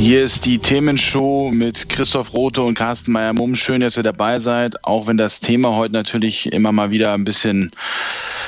[0.00, 3.54] Hier ist die Themenshow mit Christoph Rote und Carsten Meyer-Mumm.
[3.54, 7.24] Schön, dass ihr dabei seid, auch wenn das Thema heute natürlich immer mal wieder ein
[7.24, 7.70] bisschen,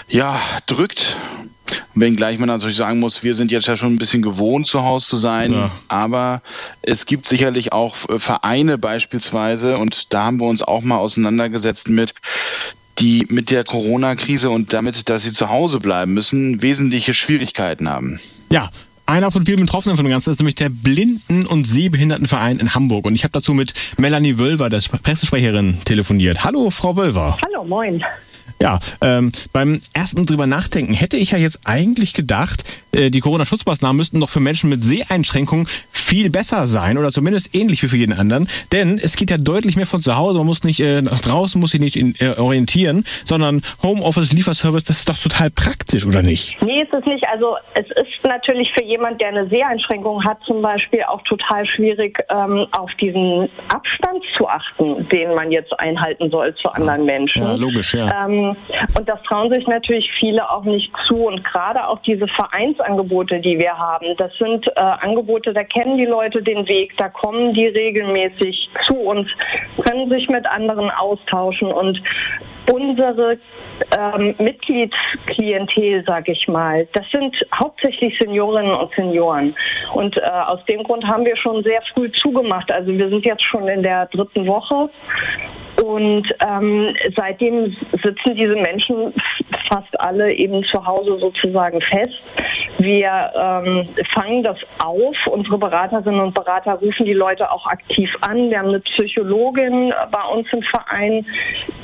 [0.08, 1.18] ja, drückt.
[1.94, 5.06] Wenngleich man natürlich sagen muss, wir sind jetzt ja schon ein bisschen gewohnt, zu Hause
[5.08, 5.52] zu sein.
[5.52, 5.70] Ja.
[5.88, 6.40] Aber
[6.80, 11.90] es gibt sicherlich auch äh, Vereine beispielsweise, und da haben wir uns auch mal auseinandergesetzt
[11.90, 12.14] mit,
[12.98, 18.18] die mit der Corona-Krise und damit, dass sie zu Hause bleiben müssen, wesentliche Schwierigkeiten haben.
[18.50, 18.70] Ja,
[19.12, 23.04] einer von vielen Betroffenen von dem Ganzen ist nämlich der Blinden- und Sehbehindertenverein in Hamburg.
[23.04, 26.44] Und ich habe dazu mit Melanie Wölver, der Pressesprecherin, telefoniert.
[26.44, 27.36] Hallo, Frau Wölver.
[27.44, 28.02] Hallo, moin.
[28.60, 33.96] Ja, ähm, beim ersten drüber nachdenken hätte ich ja jetzt eigentlich gedacht, äh, die Corona-Schutzmaßnahmen
[33.96, 35.66] müssten doch für Menschen mit Seheinschränkungen
[36.02, 38.48] viel besser sein oder zumindest ähnlich wie für jeden anderen.
[38.72, 40.38] Denn es geht ja deutlich mehr von zu Hause.
[40.38, 44.84] Man muss nicht äh, nach draußen, muss sich nicht in, äh, orientieren, sondern Homeoffice, Lieferservice,
[44.84, 46.56] das ist doch total praktisch, oder nicht?
[46.62, 47.24] Nee, ist es nicht.
[47.28, 52.18] Also es ist natürlich für jemand, der eine Seheinschränkung hat, zum Beispiel auch total schwierig,
[52.30, 57.42] ähm, auf diesen Abstand zu achten, den man jetzt einhalten soll zu anderen Menschen.
[57.42, 58.26] Ja, logisch, ja.
[58.26, 58.56] Ähm,
[58.96, 61.26] und das trauen sich natürlich viele auch nicht zu.
[61.26, 66.06] Und gerade auch diese Vereinsangebote, die wir haben, das sind äh, Angebote, da kennen die
[66.06, 69.28] Leute den Weg, da kommen die regelmäßig zu uns,
[69.82, 72.02] können sich mit anderen austauschen und
[72.70, 73.38] unsere
[73.98, 79.54] ähm, Mitgliedsklientel, sage ich mal, das sind hauptsächlich Seniorinnen und Senioren.
[79.94, 82.70] Und äh, aus dem Grund haben wir schon sehr früh zugemacht.
[82.70, 84.88] Also wir sind jetzt schon in der dritten Woche
[85.82, 89.12] und ähm, seitdem sitzen diese Menschen
[89.68, 92.22] fast alle eben zu Hause sozusagen fest.
[92.78, 95.26] Wir ähm, fangen das auf.
[95.26, 98.50] Unsere Beraterinnen und Berater rufen die Leute auch aktiv an.
[98.50, 101.24] Wir haben eine Psychologin bei uns im Verein,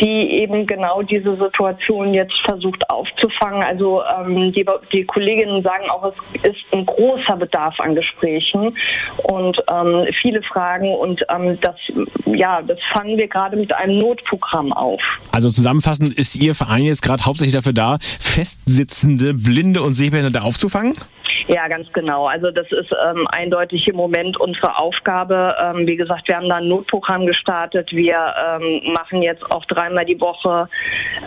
[0.00, 3.62] die eben genau diese Situation jetzt versucht aufzufangen.
[3.62, 6.12] Also ähm, die, die, Kolleginnen sagen auch,
[6.43, 8.75] es ist ein großer Bedarf an Gesprächen
[9.25, 10.94] und ähm, viele Fragen.
[10.94, 11.76] Und ähm, das,
[12.26, 15.00] ja, das fangen wir gerade mit einem Notprogramm auf.
[15.32, 20.88] Also zusammenfassend ist Ihr Verein jetzt gerade hauptsächlich dafür da, festsitzende Blinde und Sehbehinderte aufzufangen?
[20.94, 21.18] sagen?
[21.49, 22.27] Ja, ganz genau.
[22.27, 25.57] Also das ist ähm, eindeutig im Moment unsere Aufgabe.
[25.59, 27.91] Ähm, wie gesagt, wir haben da ein Notprogramm gestartet.
[27.91, 30.69] Wir ähm, machen jetzt auch dreimal die Woche,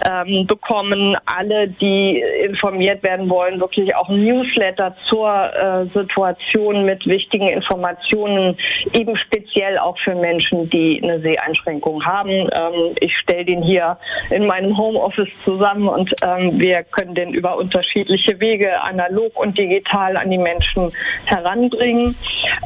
[0.08, 7.08] ähm, bekommen alle, die informiert werden wollen, wirklich auch ein Newsletter zur äh, Situation mit
[7.08, 8.56] wichtigen Informationen,
[8.94, 12.30] eben speziell auch für Menschen, die eine Seheinschränkung haben.
[12.30, 13.98] Ähm, ich stelle den hier
[14.30, 20.11] in meinem Homeoffice zusammen und ähm, wir können den über unterschiedliche Wege, analog und digital,
[20.12, 20.92] Material an die Menschen
[21.26, 22.16] heranbringen.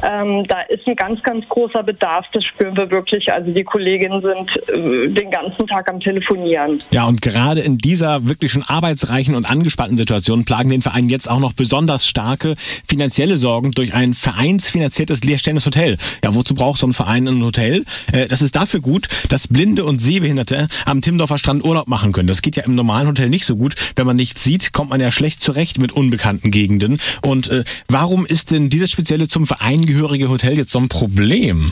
[0.08, 3.32] Ähm, da ist ein ganz, ganz großer Bedarf, das spüren wir wirklich.
[3.32, 6.82] Also die Kolleginnen sind äh, den ganzen Tag am Telefonieren.
[6.90, 11.30] Ja, und gerade in dieser wirklich schon arbeitsreichen und angespannten Situation plagen den Verein jetzt
[11.30, 12.54] auch noch besonders starke
[12.88, 15.96] finanzielle Sorgen durch ein vereinsfinanziertes leerstehendes Hotel.
[16.24, 17.84] Ja, wozu braucht so ein Verein ein Hotel?
[18.12, 22.28] Äh, das ist dafür gut, dass Blinde und Sehbehinderte am Timmendorfer Strand Urlaub machen können.
[22.28, 23.74] Das geht ja im normalen Hotel nicht so gut.
[23.96, 26.98] Wenn man nichts sieht, kommt man ja schlecht zurecht mit unbekannten Gegenden.
[27.22, 30.88] Und und äh, warum ist denn dieses spezielle zum Verein gehörige Hotel jetzt so ein
[30.88, 31.70] Problem?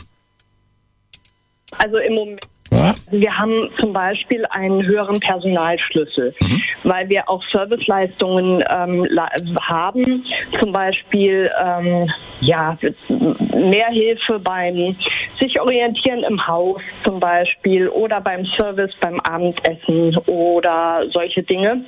[1.77, 2.41] Also im Moment
[3.11, 6.61] wir haben zum Beispiel einen höheren Personalschlüssel, mhm.
[6.83, 9.07] weil wir auch Serviceleistungen ähm,
[9.61, 10.23] haben,
[10.59, 12.77] zum Beispiel ähm, ja,
[13.55, 14.95] mehr Hilfe beim
[15.39, 21.81] sich orientieren im Haus zum Beispiel oder beim Service beim Abendessen oder solche Dinge.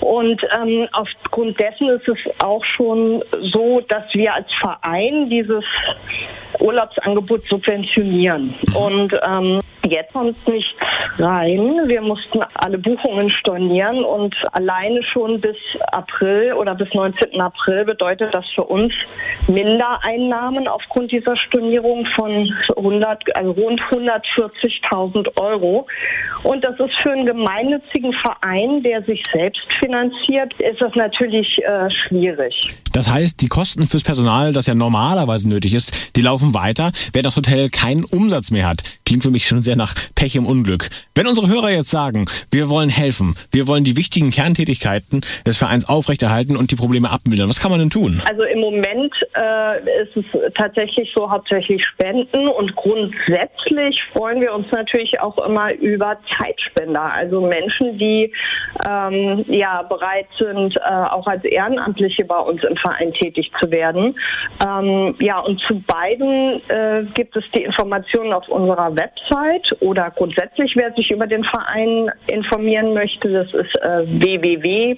[0.00, 5.64] Und ähm, aufgrund dessen ist es auch schon so, dass wir als Verein dieses
[6.58, 8.54] Urlaubsangebot subventionieren.
[8.68, 8.76] Mhm.
[8.76, 9.60] Und ähm,
[9.92, 10.78] jetzt kommt nichts
[11.18, 11.82] rein.
[11.86, 15.56] Wir mussten alle Buchungen stornieren und alleine schon bis
[15.92, 17.40] April oder bis 19.
[17.40, 18.92] April bedeutet das für uns
[19.48, 25.86] Mindereinnahmen aufgrund dieser Stornierung von 100, also rund 140.000 Euro.
[26.42, 31.90] Und das ist für einen gemeinnützigen Verein, der sich selbst finanziert, ist das natürlich äh,
[31.90, 32.81] schwierig.
[32.92, 37.22] Das heißt, die Kosten fürs Personal, das ja normalerweise nötig ist, die laufen weiter, wer
[37.22, 38.82] das Hotel keinen Umsatz mehr hat.
[39.06, 40.88] klingt für mich schon sehr nach Pech im Unglück.
[41.14, 45.88] Wenn unsere Hörer jetzt sagen, wir wollen helfen, wir wollen die wichtigen Kerntätigkeiten des Vereins
[45.88, 48.20] aufrechterhalten und die Probleme abmildern, was kann man denn tun?
[48.28, 54.70] Also im Moment äh, ist es tatsächlich so hauptsächlich Spenden und grundsätzlich freuen wir uns
[54.70, 58.32] natürlich auch immer über Zeitspender, also Menschen, die
[58.88, 64.14] ähm, ja bereit sind, äh, auch als Ehrenamtliche bei uns im Verein tätig zu werden.
[64.66, 70.74] Ähm, ja, und zu beiden äh, gibt es die Informationen auf unserer Website oder grundsätzlich,
[70.76, 74.96] wer sich über den Verein informieren möchte, das ist äh, www.bsvh.org